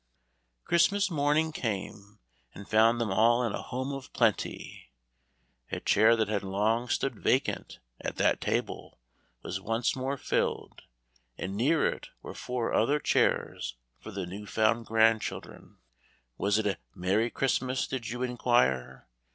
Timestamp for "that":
6.15-6.27, 8.15-8.41